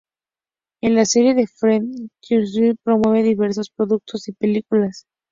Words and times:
En 0.81 0.95
la 0.95 1.05
serie 1.05 1.35
de 1.35 1.45
"Fred", 1.45 1.83
Cruikshank 2.27 2.79
promueve 2.83 3.21
diversos 3.21 3.69
productos 3.69 4.27
y 4.29 4.31
películas. 4.31 5.05